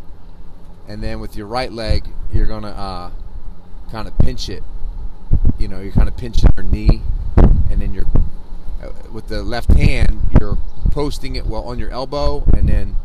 and 0.87 1.03
then 1.03 1.19
with 1.19 1.35
your 1.35 1.47
right 1.47 1.71
leg 1.71 2.07
you're 2.31 2.47
gonna 2.47 2.69
uh, 2.69 3.11
kind 3.91 4.07
of 4.07 4.17
pinch 4.19 4.49
it. 4.49 4.63
You 5.57 5.67
know, 5.67 5.81
you're 5.81 5.93
kind 5.93 6.07
of 6.07 6.15
pinching 6.15 6.49
their 6.55 6.63
knee, 6.63 7.01
and 7.69 7.81
then 7.81 7.93
you're 7.93 8.07
uh, 8.81 8.91
with 9.11 9.27
the 9.27 9.43
left 9.43 9.71
hand 9.73 10.21
you're 10.39 10.57
posting 10.91 11.35
it 11.35 11.45
well 11.45 11.63
on 11.63 11.79
your 11.79 11.89
elbow, 11.89 12.43
and 12.53 12.67
then 12.69 12.95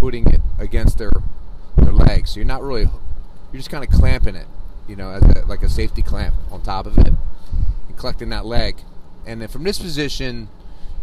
putting 0.00 0.26
it 0.32 0.40
against 0.58 0.98
their 0.98 1.12
their 1.76 1.92
legs. 1.92 2.30
So 2.30 2.36
you're 2.36 2.46
not 2.46 2.62
really 2.62 2.82
you're 3.52 3.58
just 3.58 3.70
kind 3.70 3.84
of 3.84 3.90
clamping 3.90 4.34
it, 4.34 4.46
you 4.88 4.96
know, 4.96 5.10
as 5.10 5.22
a, 5.22 5.46
like 5.46 5.62
a 5.62 5.68
safety 5.68 6.02
clamp 6.02 6.34
on 6.50 6.62
top 6.62 6.86
of 6.86 6.98
it, 6.98 7.06
and 7.08 7.96
collecting 7.96 8.30
that 8.30 8.46
leg. 8.46 8.76
And 9.26 9.40
then 9.40 9.48
from 9.48 9.64
this 9.64 9.78
position, 9.78 10.48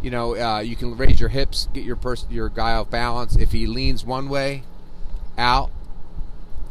you 0.02 0.10
know, 0.10 0.36
uh, 0.36 0.60
you 0.60 0.76
can 0.76 0.98
raise 0.98 1.20
your 1.20 1.30
hips, 1.30 1.70
get 1.74 1.84
your 1.84 1.96
person 1.96 2.30
your 2.32 2.50
guy 2.50 2.74
off 2.74 2.90
balance. 2.90 3.36
If 3.36 3.52
he 3.52 3.68
leans 3.68 4.04
one 4.04 4.30
way, 4.30 4.64
out, 5.38 5.70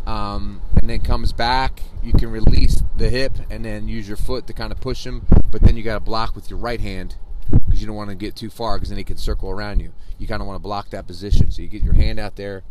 um, 0.06 0.61
and 0.80 0.90
then 0.90 1.00
comes 1.00 1.33
back, 1.33 1.83
you 2.02 2.12
can 2.12 2.30
release 2.30 2.83
the 2.97 3.09
hip 3.09 3.38
and 3.50 3.64
then 3.64 3.88
use 3.88 4.09
your 4.09 4.16
foot 4.16 4.47
to 4.49 4.52
kind 4.52 4.73
of 4.73 4.80
push 4.80 5.06
him. 5.06 5.26
But 5.50 5.62
then 5.62 5.76
you 5.76 5.83
got 5.83 5.95
to 5.95 6.00
block 6.00 6.35
with 6.35 6.50
your 6.50 6.59
right 6.59 6.80
hand 6.80 7.16
because 7.50 7.80
you 7.80 7.86
don't 7.86 7.96
want 7.96 8.10
to 8.10 8.16
get 8.16 8.36
too 8.36 8.50
far 8.50 8.76
because 8.76 8.88
then 8.88 8.98
he 8.98 9.04
can 9.04 9.16
circle 9.16 9.50
around 9.50 9.80
you. 9.80 9.92
You 10.18 10.26
kind 10.26 10.40
of 10.40 10.46
want 10.46 10.56
to 10.56 10.62
block 10.62 10.90
that 10.90 11.06
position. 11.06 11.50
So 11.50 11.62
you 11.62 11.68
get 11.68 11.82
your 11.82 11.94
hand 11.94 12.18
out 12.18 12.36
there, 12.36 12.62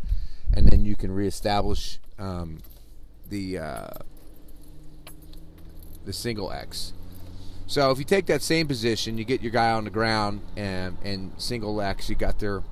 and 0.54 0.68
then 0.68 0.86
you 0.86 0.96
can 0.96 1.12
reestablish 1.12 2.00
um, 2.18 2.60
the 3.30 3.58
uh, 3.60 3.88
the 6.06 6.14
single 6.14 6.52
X. 6.52 6.94
So 7.68 7.90
if 7.92 7.98
you 7.98 8.06
take 8.06 8.28
that 8.28 8.42
same 8.42 8.68
position, 8.68 9.18
you 9.18 9.26
get 9.26 9.42
your 9.42 9.52
guy 9.52 9.72
on 9.72 9.86
the 9.86 9.90
ground 9.90 10.42
and 10.56 10.98
and 11.04 11.32
single 11.38 11.82
X, 11.82 12.10
you 12.10 12.16
got 12.16 12.40
their 12.40 12.64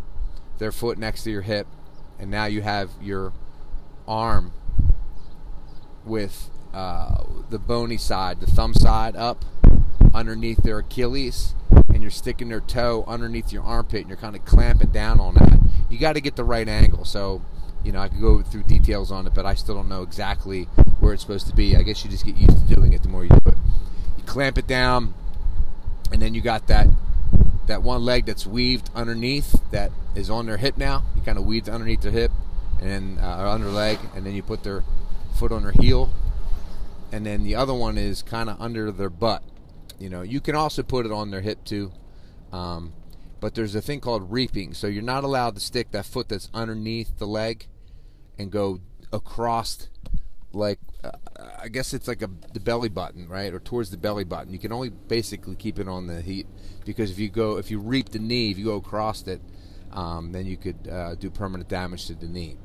their 0.59 0.71
foot 0.71 0.97
next 0.97 1.23
to 1.23 1.31
your 1.31 1.41
hip, 1.41 1.67
and 2.19 2.29
now 2.29 2.45
you 2.45 2.61
have 2.61 2.91
your 3.01 3.33
arm 4.07 4.53
with 6.05 6.49
uh, 6.73 7.23
the 7.49 7.59
bony 7.59 7.97
side, 7.97 8.39
the 8.39 8.47
thumb 8.47 8.73
side 8.73 9.15
up, 9.15 9.45
underneath 10.13 10.63
their 10.63 10.79
Achilles 10.79 11.55
and 11.93 12.01
you're 12.01 12.11
sticking 12.11 12.49
their 12.49 12.59
toe 12.59 13.03
underneath 13.07 13.51
your 13.51 13.63
armpit 13.63 14.01
and 14.01 14.09
you're 14.09 14.17
kind 14.17 14.35
of 14.35 14.45
clamping 14.45 14.89
down 14.89 15.19
on 15.19 15.35
that. 15.35 15.59
You 15.89 15.97
got 15.97 16.13
to 16.13 16.21
get 16.21 16.35
the 16.35 16.43
right 16.43 16.67
angle. 16.67 17.05
So, 17.05 17.41
you 17.83 17.91
know, 17.91 17.99
I 17.99 18.07
could 18.07 18.21
go 18.21 18.41
through 18.41 18.63
details 18.63 19.11
on 19.11 19.27
it, 19.27 19.33
but 19.33 19.45
I 19.45 19.53
still 19.53 19.75
don't 19.75 19.89
know 19.89 20.01
exactly 20.01 20.63
where 20.99 21.13
it's 21.13 21.21
supposed 21.21 21.47
to 21.47 21.55
be. 21.55 21.75
I 21.75 21.83
guess 21.83 22.03
you 22.03 22.09
just 22.09 22.25
get 22.25 22.37
used 22.37 22.67
to 22.67 22.75
doing 22.75 22.93
it 22.93 23.03
the 23.03 23.09
more 23.09 23.23
you 23.23 23.29
do 23.29 23.51
it. 23.51 23.57
You 24.17 24.23
clamp 24.25 24.57
it 24.57 24.67
down, 24.67 25.13
and 26.11 26.21
then 26.21 26.33
you 26.33 26.41
got 26.41 26.67
that 26.67 26.87
that 27.65 27.81
one 27.81 28.03
leg 28.03 28.25
that's 28.25 28.45
weaved 28.45 28.89
underneath 28.93 29.55
that 29.71 29.89
is 30.15 30.29
on 30.29 30.45
their 30.45 30.57
hip 30.57 30.77
now. 30.77 31.03
You 31.15 31.21
kind 31.21 31.37
of 31.37 31.45
weave 31.45 31.69
underneath 31.69 32.01
their 32.01 32.11
hip 32.11 32.31
and 32.81 33.19
uh, 33.19 33.51
under 33.51 33.67
leg, 33.67 33.99
and 34.15 34.25
then 34.25 34.33
you 34.33 34.43
put 34.43 34.63
their 34.63 34.83
foot 35.35 35.51
on 35.51 35.63
their 35.63 35.71
heel, 35.71 36.11
and 37.11 37.25
then 37.25 37.43
the 37.43 37.55
other 37.55 37.73
one 37.73 37.97
is 37.97 38.21
kind 38.21 38.49
of 38.49 38.59
under 38.59 38.91
their 38.91 39.09
butt. 39.09 39.43
You 39.99 40.09
know, 40.09 40.21
you 40.21 40.41
can 40.41 40.55
also 40.55 40.83
put 40.83 41.05
it 41.05 41.11
on 41.11 41.31
their 41.31 41.41
hip 41.41 41.63
too, 41.63 41.91
um, 42.51 42.93
but 43.39 43.55
there's 43.55 43.75
a 43.75 43.81
thing 43.81 43.99
called 43.99 44.31
reaping. 44.31 44.73
So 44.73 44.87
you're 44.87 45.03
not 45.03 45.23
allowed 45.23 45.55
to 45.55 45.61
stick 45.61 45.91
that 45.91 46.05
foot 46.05 46.29
that's 46.29 46.49
underneath 46.53 47.17
the 47.17 47.27
leg 47.27 47.67
and 48.37 48.51
go 48.51 48.81
across, 49.11 49.89
like 50.51 50.79
uh, 51.03 51.11
I 51.61 51.67
guess 51.69 51.93
it's 51.93 52.07
like 52.07 52.21
a 52.21 52.29
the 52.53 52.59
belly 52.59 52.89
button, 52.89 53.27
right, 53.27 53.53
or 53.53 53.59
towards 53.59 53.91
the 53.91 53.97
belly 53.97 54.23
button. 54.23 54.51
You 54.51 54.59
can 54.59 54.71
only 54.71 54.89
basically 54.89 55.55
keep 55.55 55.79
it 55.79 55.87
on 55.87 56.07
the 56.07 56.21
heat 56.21 56.47
because 56.85 57.11
if 57.11 57.19
you 57.19 57.29
go 57.29 57.57
if 57.57 57.71
you 57.71 57.79
reap 57.79 58.09
the 58.09 58.19
knee, 58.19 58.51
if 58.51 58.57
you 58.57 58.65
go 58.65 58.77
across 58.77 59.25
it, 59.27 59.41
um, 59.91 60.31
then 60.31 60.45
you 60.45 60.57
could 60.57 60.87
uh, 60.87 61.15
do 61.15 61.29
permanent 61.29 61.69
damage 61.69 62.07
to 62.07 62.15
the 62.15 62.27
knee. 62.27 62.57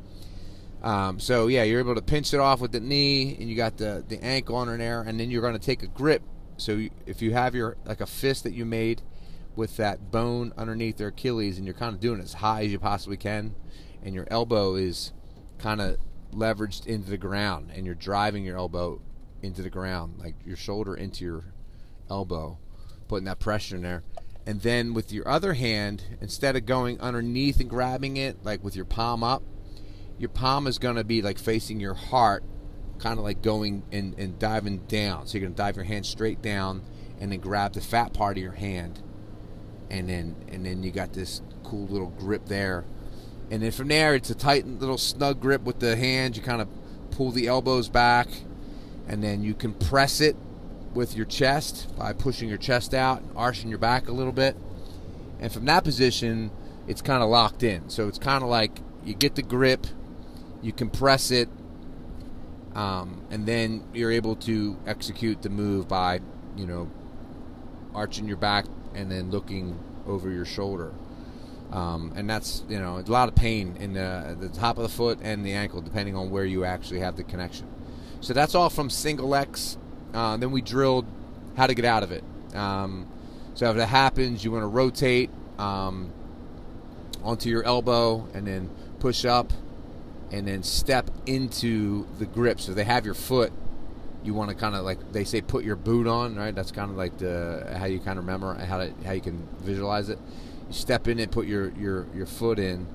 Um, 0.83 1.19
so 1.19 1.49
yeah, 1.49 1.65
you're 1.65 1.81
able 1.81 1.95
to 1.95 2.03
pinch 2.03 2.33
it 2.33 2.41
off 2.41 2.61
with 2.61 2.73
the 2.73 2.81
knee, 2.81 3.37
and 3.39 3.49
you 3.49 3.57
got 3.57 3.77
the 3.77 4.05
the 4.07 4.23
ankle 4.23 4.57
on 4.57 4.77
there, 4.79 5.03
and 5.03 5.19
then 5.19 5.31
you're 5.31 5.43
going 5.43 5.55
to 5.55 5.59
take 5.59 5.83
a 5.83 5.89
grip. 5.89 6.23
So 6.59 6.89
if 7.07 7.23
you 7.23 7.33
have 7.33 7.55
your 7.55 7.77
like 7.85 8.01
a 8.01 8.07
fist 8.07 8.45
that 8.45 8.53
you 8.53 8.65
made 8.65 9.03
with 9.57 9.77
that 9.77 10.11
bone 10.11 10.53
underneath 10.57 10.99
their 10.99 11.09
Achilles, 11.09 11.57
and 11.57 11.67
you're 11.67 11.75
kind 11.75 11.95
of 11.95 12.01
doing 12.01 12.21
as 12.21 12.35
high 12.35 12.65
as 12.65 12.73
you 12.73 12.79
possibly 12.79 13.17
can, 13.17 13.55
and 14.03 14.15
your 14.15 14.27
elbow 14.31 14.75
is 14.75 15.13
kind 15.59 15.81
of 15.81 15.97
leveraged 16.33 16.87
into 16.87 17.11
the 17.11 17.19
ground, 17.19 17.71
and 17.75 17.87
you're 17.87 17.95
driving 17.95 18.45
your 18.45 18.57
elbow 18.57 19.01
into 19.43 19.63
the 19.63 19.71
ground, 19.71 20.19
like 20.19 20.35
your 20.45 20.57
shoulder 20.57 20.95
into 20.95 21.25
your 21.25 21.45
elbow, 22.11 22.59
putting 23.09 23.25
that 23.25 23.39
pressure 23.39 23.77
in 23.77 23.83
there. 23.83 24.03
And 24.47 24.63
then 24.63 24.95
with 24.95 25.13
your 25.13 25.29
other 25.29 25.55
hand, 25.55 26.05
instead 26.21 26.57
of 26.57 26.65
going 26.65 27.01
underneath 27.01 27.61
and 27.61 27.69
grabbing 27.69 28.17
it, 28.17 28.45
like 28.45 28.65
with 28.65 28.75
your 28.75 28.85
palm 28.85 29.23
up, 29.23 29.43
your 30.19 30.31
palm 30.31 30.67
is 30.67 30.79
going 30.79 30.97
to 30.97 31.05
be 31.05 31.23
like 31.23 31.39
facing 31.39 31.81
your 31.81 31.95
heart, 31.95 32.45
kind 32.99 33.19
of 33.19 33.25
like 33.25 33.43
going 33.43 33.83
and, 33.93 34.19
and 34.19 34.39
diving 34.39 34.79
down. 34.87 35.27
So 35.27 35.39
you're 35.39 35.47
going 35.47 35.55
to 35.55 35.63
dive 35.63 35.77
your 35.77 35.85
hand 35.85 36.07
straight 36.07 36.43
down 36.43 36.83
and 37.21 37.33
then 37.33 37.41
grab 37.41 37.73
the 37.73 37.81
fat 37.81 38.13
part 38.13 38.37
of 38.37 38.43
your 38.43 38.53
hand. 38.53 39.01
And 39.91 40.09
then 40.09 40.37
and 40.49 40.67
then 40.67 40.83
you 40.83 40.91
got 40.91 41.13
this 41.15 41.41
cool 41.65 41.87
little 41.87 42.11
grip 42.11 42.47
there. 42.47 42.85
And 43.51 43.63
then 43.63 43.71
from 43.71 43.89
there, 43.89 44.15
it's 44.15 44.29
a 44.29 44.35
tight 44.35 44.67
little 44.67 44.99
snug 44.99 45.41
grip 45.41 45.63
with 45.63 45.81
the 45.81 45.97
hand. 45.97 46.37
You 46.37 46.43
kind 46.43 46.61
of 46.61 46.69
pull 47.11 47.31
the 47.31 47.47
elbows 47.47 47.89
back, 47.89 48.29
and 49.07 49.25
then 49.25 49.43
you 49.43 49.55
compress 49.55 50.21
it 50.21 50.37
with 50.93 51.17
your 51.17 51.25
chest 51.25 51.95
by 51.97 52.13
pushing 52.13 52.49
your 52.49 52.59
chest 52.59 52.93
out 52.93 53.23
and 53.23 53.31
arching 53.35 53.71
your 53.71 53.79
back 53.79 54.09
a 54.09 54.13
little 54.13 54.33
bit. 54.33 54.57
And 55.41 55.51
from 55.51 55.65
that 55.67 55.85
position, 55.85 56.51
it's 56.87 57.01
kind 57.01 57.23
of 57.23 57.31
locked 57.31 57.63
in. 57.63 57.89
So 57.89 58.09
it's 58.09 58.19
kind 58.19 58.43
of 58.43 58.51
like 58.51 58.81
you 59.05 59.15
get 59.15 59.35
the 59.35 59.43
grip, 59.43 59.87
you 60.61 60.73
compress 60.73 61.31
it, 61.31 61.49
um, 62.75 63.23
and 63.31 63.47
then 63.47 63.85
you're 63.93 64.13
able 64.13 64.37
to 64.37 64.77
execute 64.87 65.43
the 65.43 65.49
move 65.49 65.89
by, 65.89 66.21
you 66.57 66.67
know, 66.67 66.91
arching 67.95 68.29
your 68.29 68.37
back 68.37 68.67
and 68.95 69.11
then 69.11 69.31
looking 69.31 69.79
over 70.07 70.31
your 70.31 70.45
shoulder. 70.45 70.93
Um, 71.73 72.13
and 72.17 72.29
that's 72.29 72.65
you 72.69 72.79
know 72.79 72.99
a 72.99 73.11
lot 73.11 73.29
of 73.29 73.35
pain 73.35 73.77
in 73.79 73.93
the, 73.93 74.37
the 74.41 74.49
top 74.49 74.79
of 74.79 74.83
the 74.83 74.89
foot 74.89 75.19
and 75.21 75.45
the 75.45 75.53
ankle, 75.53 75.83
depending 75.83 76.17
on 76.17 76.31
where 76.31 76.45
you 76.45 76.65
actually 76.65 77.01
have 77.01 77.17
the 77.17 77.25
connection. 77.25 77.67
So 78.21 78.33
that's 78.33 78.55
all 78.55 78.71
from 78.71 78.89
single 78.89 79.35
X. 79.35 79.77
Uh, 80.15 80.37
then 80.39 80.51
we 80.51 80.63
drilled 80.63 81.05
how 81.57 81.67
to 81.67 81.75
get 81.75 81.85
out 81.85 82.03
of 82.03 82.11
it. 82.11 82.25
Um, 82.55 83.07
so 83.55 83.71
if 83.71 83.77
that 83.77 83.87
happens, 83.87 84.45
you 84.45 84.51
want 84.51 84.63
to 84.63 84.69
rotate 84.69 85.31
um, 85.59 86.11
onto 87.23 87.51
your 87.51 87.65
elbow 87.65 88.27
and 88.33 88.47
then 88.47 88.71
push 88.99 89.25
up 89.25 89.53
and 90.31 90.47
then 90.47 90.63
step 90.63 91.11
into 91.27 92.07
the 92.19 92.27
grip. 92.27 92.61
So 92.61 92.75
they 92.75 92.85
have 92.85 93.05
your 93.05 93.15
foot. 93.15 93.53
You 94.25 94.35
want 94.35 94.51
to 94.51 94.57
kind 94.57 94.75
of 94.75 94.85
like 94.85 95.13
they 95.13 95.25
say, 95.25 95.41
put 95.41 95.65
your 95.65 95.77
boot 95.77 96.07
on, 96.07 96.37
right? 96.37 96.55
That's 96.55 96.73
kind 96.73 96.91
of 96.91 96.97
like 96.97 97.19
the 97.19 97.75
how 97.79 97.87
you 97.87 97.99
kind 97.99 98.19
of 98.19 98.25
remember 98.25 98.55
how 98.55 98.79
to 98.79 98.93
how 99.05 99.13
you 99.13 99.21
can 99.21 99.47
visualize 99.61 100.09
it. 100.09 100.19
You 100.69 100.75
step 100.75 101.09
in 101.09 101.19
and 101.19 101.31
put 101.31 101.47
your 101.47 101.71
your 101.71 102.07
your 102.15 102.27
foot 102.27 102.59
in. 102.59 102.87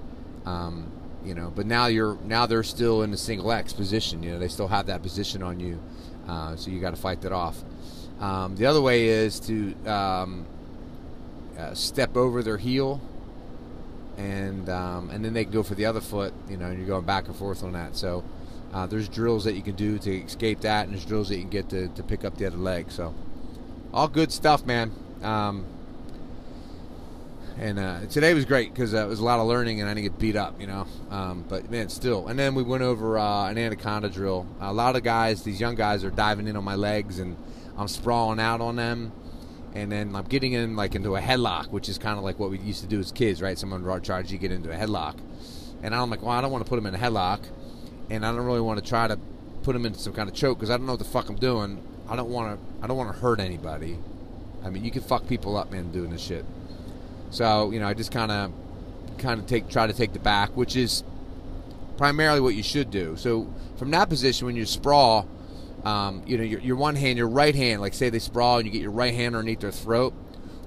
Um, 0.46 0.92
you 1.24 1.34
know, 1.34 1.52
but 1.56 1.66
now 1.66 1.88
you're 1.88 2.18
now 2.26 2.46
they're 2.46 2.64
still 2.64 3.02
in 3.02 3.12
the 3.12 3.18
single 3.18 3.52
X 3.52 3.72
position. 3.72 4.22
You 4.22 4.32
know, 4.32 4.40
they 4.40 4.50
still 4.50 4.68
have 4.68 4.88
that 4.88 5.02
position 5.02 5.42
on 5.42 5.60
you, 5.60 5.82
uh, 6.28 6.58
so 6.58 6.70
you 6.70 6.82
got 6.82 6.92
to 6.92 7.02
fight 7.02 7.22
that 7.22 7.32
off. 7.32 7.64
Um, 8.20 8.56
the 8.56 8.66
other 8.66 8.82
way 8.82 9.08
is 9.08 9.40
to 9.42 9.74
um, 9.86 10.46
uh, 11.58 11.74
step 11.74 12.18
over 12.18 12.44
their 12.44 12.58
heel 12.58 13.02
and 14.18 14.70
um, 14.70 15.10
and 15.10 15.24
then 15.24 15.34
they 15.34 15.44
can 15.44 15.54
go 15.54 15.64
for 15.64 15.76
the 15.76 15.86
other 15.86 16.02
foot. 16.02 16.34
You 16.50 16.58
know, 16.58 16.66
and 16.66 16.78
you're 16.78 16.88
going 16.88 17.06
back 17.06 17.28
and 17.28 17.36
forth 17.36 17.64
on 17.64 17.74
that. 17.74 17.96
So 17.96 18.24
uh, 18.74 18.88
there's 18.88 19.08
drills 19.08 19.44
that 19.44 19.54
you 19.54 19.62
can 19.62 19.76
do 19.76 19.98
to 20.00 20.24
escape 20.24 20.62
that, 20.62 20.86
and 20.86 20.94
there's 20.94 21.06
drills 21.06 21.30
that 21.30 21.36
you 21.36 21.42
can 21.42 21.50
get 21.50 21.70
to, 21.70 21.88
to 21.90 22.04
pick 22.04 22.26
up 22.26 22.38
the 22.38 22.46
other 22.46 22.58
leg. 22.58 22.92
So 22.92 23.14
all 23.94 24.08
good 24.08 24.32
stuff, 24.32 24.66
man. 24.66 24.92
Um, 25.22 25.66
and 27.60 27.78
uh, 27.78 28.00
today 28.08 28.34
was 28.34 28.46
great 28.46 28.74
because 28.74 28.96
uh, 28.96 29.06
it 29.06 29.08
was 29.08 29.20
a 29.20 29.24
lot 29.24 29.40
of 29.40 29.48
learning, 29.48 29.80
and 29.80 29.90
I 29.90 29.94
didn't 29.94 30.06
get 30.06 30.20
beat 30.20 30.36
up, 30.36 30.60
you 30.60 30.66
know. 30.66 30.88
Um, 31.12 31.46
but 31.48 31.70
man, 31.70 31.90
still. 31.90 32.28
And 32.28 32.38
then 32.38 32.56
we 32.56 32.64
went 32.64 32.82
over 32.82 33.20
uh, 33.20 33.48
an 33.48 33.60
anaconda 33.60 34.10
drill. 34.10 34.48
A 34.60 34.74
lot 34.74 34.96
of 34.96 35.04
guys, 35.04 35.44
these 35.44 35.60
young 35.60 35.76
guys, 35.76 36.04
are 36.04 36.10
diving 36.10 36.48
in 36.48 36.58
on 36.58 36.64
my 36.64 36.76
legs, 36.76 37.20
and 37.20 37.38
I'm 37.78 37.88
sprawling 37.88 38.40
out 38.40 38.60
on 38.60 38.76
them 38.76 39.12
and 39.76 39.92
then 39.92 40.16
I'm 40.16 40.26
getting 40.26 40.54
in 40.54 40.76
like 40.76 40.96
into 40.96 41.16
a 41.16 41.22
headlock, 41.22 41.70
which 41.70 41.90
is 41.90 41.98
kind 41.98 42.18
of 42.18 42.24
like 42.24 42.40
what 42.40 42.52
we 42.52 42.60
used 42.60 42.82
to 42.82 42.88
do 42.88 43.00
as 43.00 43.12
kids, 43.12 43.42
right? 43.42 43.58
Someone 43.58 43.84
charges 44.02 44.32
you 44.32 44.38
get 44.38 44.52
into 44.52 44.72
a 44.72 44.76
headlock, 44.76 45.18
and 45.82 45.96
I'm 45.96 46.10
like, 46.10 46.22
well, 46.22 46.32
I 46.32 46.42
don't 46.42 46.52
want 46.52 46.64
to 46.64 46.70
put 46.70 46.78
him 46.78 46.86
in 46.86 46.96
a 46.96 46.98
headlock, 46.98 47.42
and 48.10 48.26
I 48.26 48.32
don't 48.32 48.46
really 48.46 48.62
want 48.62 48.84
to 48.84 48.88
try 48.88 49.08
to 49.08 49.18
put 49.64 49.76
him 49.76 49.86
into 49.86 50.00
some 50.00 50.14
kind 50.14 50.30
of 50.30 50.36
choke 50.36 50.60
because 50.60 50.70
I 50.70 50.78
don't 50.78 50.86
know 50.86 50.94
what 50.94 51.00
the 51.00 51.06
fuck 51.06 51.30
I'm 51.30 51.38
doing. 51.38 51.82
I 52.08 52.16
don't 52.16 52.30
want 52.30 52.60
to. 52.60 52.84
I 52.84 52.88
don't 52.88 52.98
want 52.98 53.14
to 53.14 53.20
hurt 53.20 53.40
anybody. 53.40 53.98
I 54.64 54.70
mean, 54.70 54.84
you 54.84 54.92
can 54.92 55.02
fuck 55.02 55.28
people 55.28 55.58
up, 55.58 55.72
man, 55.72 55.92
doing 55.92 56.12
this 56.12 56.22
shit. 56.22 56.46
So 57.32 57.72
you 57.72 57.80
know, 57.80 57.88
I 57.88 57.94
just 57.94 58.12
kind 58.12 58.32
of, 58.32 58.54
kind 59.18 59.40
of 59.40 59.48
take 59.48 59.70
try 59.70 59.88
to 59.88 59.94
take 59.94 60.14
the 60.14 60.20
back, 60.20 60.56
which 60.56 60.76
is 60.76 61.04
primarily 61.98 62.40
what 62.40 62.56
you 62.56 62.64
should 62.64 62.92
do. 62.92 63.16
So 63.18 63.52
from 63.78 63.92
that 63.92 64.10
position, 64.10 64.46
when 64.46 64.56
you 64.56 64.66
sprawl 64.66 65.28
um, 65.84 66.24
you 66.26 66.38
know, 66.38 66.44
your, 66.44 66.60
your 66.62 66.76
one 66.76 66.96
hand, 66.96 67.18
your 67.18 67.28
right 67.28 67.56
hand, 67.56 67.82
like 67.82 67.94
say 67.94 68.10
they 68.10 68.20
sprawl 68.20 68.58
and 68.58 68.66
you 68.66 68.72
get 68.72 68.82
your 68.82 68.92
right 68.92 69.14
hand 69.14 69.36
underneath 69.36 69.60
their 69.60 69.72
throat. 69.72 70.14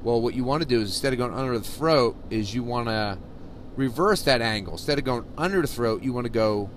Well, 0.03 0.21
what 0.21 0.35
you 0.35 0.45
want 0.45 0.63
to 0.63 0.69
do 0.69 0.81
is 0.81 0.91
instead 0.91 1.13
of 1.13 1.19
going 1.19 1.33
under 1.33 1.59
the 1.59 1.65
throat, 1.65 2.17
is 2.31 2.55
you 2.55 2.63
want 2.63 2.89
to 2.89 3.19
reverse 3.77 4.23
that 4.23 4.43
angle. 4.43 4.75
Instead 4.75 4.99
of 4.99 5.05
going 5.05 5.25
under 5.37 5.63
the 5.63 5.67
throat, 5.67 6.03
you 6.03 6.13
want 6.13 6.27
to 6.27 6.33
go 6.33 6.71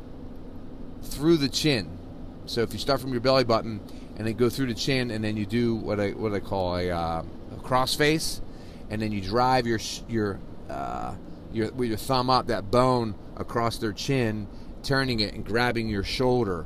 through 1.03 1.37
the 1.37 1.49
chin. 1.49 1.97
So 2.45 2.61
if 2.61 2.73
you 2.73 2.79
start 2.79 3.01
from 3.01 3.11
your 3.11 3.21
belly 3.21 3.43
button 3.43 3.81
and 4.17 4.25
then 4.25 4.35
go 4.35 4.49
through 4.49 4.67
the 4.67 4.73
chin, 4.73 5.11
and 5.11 5.23
then 5.23 5.37
you 5.37 5.45
do 5.45 5.75
what 5.75 5.99
I 5.99 6.11
what 6.11 6.33
I 6.33 6.39
call 6.39 6.75
a, 6.75 6.89
uh, 6.89 7.23
a 7.55 7.59
cross 7.61 7.93
face, 7.95 8.41
and 8.89 9.01
then 9.01 9.11
you 9.11 9.21
drive 9.21 9.67
your 9.67 9.79
your 10.07 10.39
uh, 10.69 11.13
your 11.51 11.71
with 11.71 11.89
your 11.89 11.97
thumb 11.97 12.29
up 12.29 12.47
that 12.47 12.71
bone 12.71 13.15
across 13.37 13.77
their 13.77 13.93
chin, 13.93 14.47
turning 14.81 15.19
it 15.19 15.33
and 15.33 15.45
grabbing 15.45 15.87
your 15.87 16.03
shoulder 16.03 16.65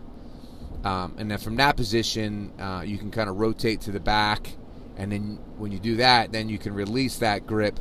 um, 0.84 1.16
and 1.18 1.32
then 1.32 1.38
from 1.38 1.56
that 1.58 1.78
position, 1.78 2.52
uh, 2.60 2.84
you 2.86 2.98
can 2.98 3.10
kind 3.12 3.30
of 3.30 3.38
rotate 3.40 3.82
to 3.82 3.92
the 3.92 4.00
back. 4.00 4.56
And 4.98 5.12
then 5.12 5.40
when 5.58 5.72
you 5.72 5.80
do 5.80 5.96
that, 5.98 6.32
then 6.32 6.50
you 6.50 6.58
can 6.58 6.74
release 6.74 7.18
that 7.18 7.48
grip 7.48 7.80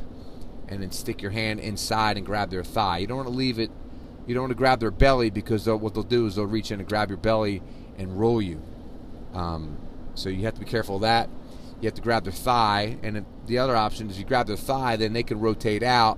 and 0.67 0.81
then 0.81 0.91
stick 0.91 1.21
your 1.21 1.31
hand 1.31 1.59
inside 1.59 2.17
and 2.17 2.25
grab 2.25 2.49
their 2.49 2.63
thigh. 2.63 2.99
You 2.99 3.07
don't 3.07 3.17
want 3.17 3.29
to 3.29 3.35
leave 3.35 3.59
it, 3.59 3.69
you 4.25 4.33
don't 4.33 4.43
want 4.43 4.51
to 4.51 4.57
grab 4.57 4.79
their 4.79 4.91
belly 4.91 5.29
because 5.29 5.65
they'll, 5.65 5.77
what 5.77 5.93
they'll 5.93 6.03
do 6.03 6.25
is 6.25 6.35
they'll 6.35 6.45
reach 6.45 6.71
in 6.71 6.79
and 6.79 6.87
grab 6.87 7.09
your 7.09 7.17
belly 7.17 7.61
and 7.97 8.19
roll 8.19 8.41
you. 8.41 8.61
Um, 9.33 9.77
so 10.15 10.29
you 10.29 10.43
have 10.45 10.53
to 10.53 10.59
be 10.61 10.65
careful 10.65 10.95
of 10.95 11.01
that. 11.01 11.29
You 11.81 11.87
have 11.87 11.95
to 11.95 12.01
grab 12.01 12.23
their 12.23 12.33
thigh. 12.33 12.97
And 13.03 13.25
the 13.45 13.57
other 13.57 13.75
option 13.75 14.09
is 14.09 14.17
you 14.17 14.25
grab 14.25 14.47
their 14.47 14.55
thigh, 14.55 14.95
then 14.95 15.11
they 15.11 15.23
can 15.23 15.39
rotate 15.39 15.83
out 15.83 16.17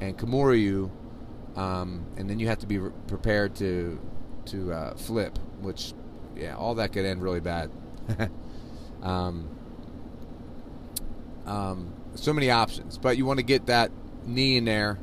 and 0.00 0.16
Kimura 0.18 0.60
you. 0.60 0.92
Um, 1.56 2.06
and 2.16 2.28
then 2.28 2.38
you 2.38 2.46
have 2.48 2.58
to 2.58 2.66
be 2.66 2.78
re- 2.78 2.92
prepared 3.08 3.56
to 3.56 3.98
to 4.46 4.72
uh, 4.72 4.94
flip, 4.94 5.38
which 5.60 5.92
yeah, 6.40 6.56
all 6.56 6.74
that 6.76 6.92
could 6.92 7.04
end 7.04 7.22
really 7.22 7.40
bad. 7.40 7.70
um, 9.02 9.48
um, 11.46 11.92
so 12.14 12.32
many 12.32 12.50
options, 12.50 12.98
but 12.98 13.16
you 13.16 13.26
want 13.26 13.38
to 13.38 13.44
get 13.44 13.66
that 13.66 13.90
knee 14.24 14.56
in 14.56 14.64
there, 14.64 14.98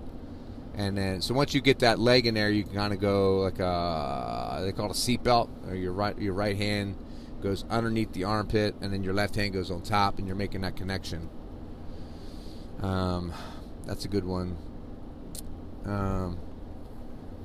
and 0.75 0.97
then 0.97 1.21
so 1.21 1.33
once 1.33 1.53
you 1.53 1.61
get 1.61 1.79
that 1.79 1.99
leg 1.99 2.25
in 2.25 2.33
there, 2.33 2.49
you 2.49 2.63
can 2.63 2.73
kind 2.73 2.93
of 2.93 2.99
go 2.99 3.39
like 3.41 3.59
a 3.59 4.61
they 4.63 4.71
call 4.71 4.85
it 4.85 4.91
a 4.91 4.93
seatbelt, 4.93 5.49
or 5.67 5.75
your 5.75 5.93
right 5.93 6.17
your 6.19 6.33
right 6.33 6.57
hand 6.57 6.95
goes 7.41 7.63
underneath 7.69 8.11
the 8.13 8.23
armpit, 8.23 8.75
and 8.81 8.91
then 8.91 9.03
your 9.03 9.13
left 9.13 9.35
hand 9.35 9.53
goes 9.53 9.69
on 9.69 9.81
top, 9.81 10.17
and 10.17 10.27
you're 10.27 10.35
making 10.35 10.61
that 10.61 10.75
connection. 10.75 11.29
Um, 12.81 13.31
that's 13.85 14.05
a 14.05 14.07
good 14.07 14.25
one. 14.25 14.57
Um, 15.85 16.39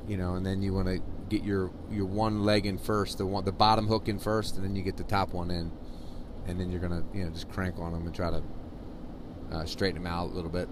you 0.09 0.17
know, 0.17 0.35
and 0.35 0.45
then 0.45 0.63
you 0.63 0.73
want 0.75 0.89
to 0.89 1.01
get 1.33 1.45
your 1.45 1.71
your 1.91 2.05
one 2.05 2.45
leg 2.45 2.67
in 2.67 2.77
first, 2.79 3.19
the 3.19 3.27
one 3.27 3.45
the 3.45 3.53
bottom 3.53 3.87
hook 3.87 4.09
in 4.09 4.19
first, 4.19 4.57
and 4.57 4.65
then 4.65 4.77
you 4.77 4.83
get 4.83 4.97
the 4.97 5.05
top 5.05 5.33
one 5.33 5.51
in, 5.51 5.73
and 6.47 6.61
then 6.61 6.71
you're 6.71 6.81
gonna 6.81 7.03
you 7.15 7.25
know 7.25 7.31
just 7.31 7.49
crank 7.51 7.79
on 7.79 7.93
them 7.93 8.07
and 8.07 8.15
try 8.15 8.31
to 8.31 8.43
uh, 9.51 9.65
straighten 9.65 10.03
them 10.03 10.13
out 10.13 10.31
a 10.31 10.35
little 10.35 10.51
bit. 10.51 10.69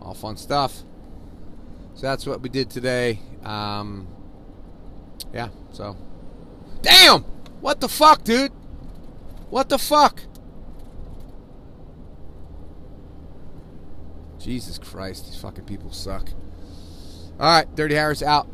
All 0.00 0.14
fun 0.14 0.36
stuff. 0.36 0.82
So 1.94 2.02
that's 2.02 2.26
what 2.26 2.40
we 2.40 2.48
did 2.48 2.70
today. 2.70 3.20
Um, 3.44 4.08
yeah, 5.32 5.48
so. 5.72 5.96
Damn! 6.82 7.22
What 7.60 7.80
the 7.80 7.88
fuck, 7.88 8.24
dude? 8.24 8.52
What 9.48 9.68
the 9.68 9.78
fuck? 9.78 10.20
Jesus 14.44 14.78
Christ, 14.78 15.24
these 15.24 15.40
fucking 15.40 15.64
people 15.64 15.90
suck. 15.90 16.28
All 17.40 17.46
right, 17.46 17.74
Dirty 17.74 17.94
Harris 17.94 18.22
out. 18.22 18.46